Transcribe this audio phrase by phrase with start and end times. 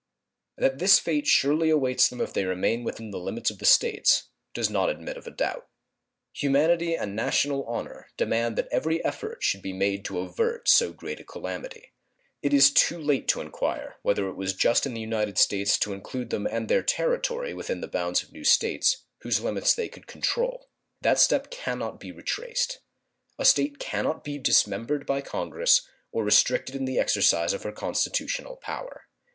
[0.57, 4.29] That this fate surely awaits them if they remain within the limits of the States
[4.51, 5.67] does not admit of a doubt.
[6.33, 11.19] Humanity and national honor demand that every effort should be made to avert so great
[11.19, 11.93] a calamity.
[12.41, 15.93] It is too late to inquire whether it was just in the United States to
[15.93, 20.07] include them and their territory within the bounds of new States, whose limits they could
[20.07, 20.67] control.
[21.01, 22.79] That step can not be retraced.
[23.37, 27.71] A State can not be dismembered by Congress or restricted in the exercise of her
[27.71, 29.03] constitutional power.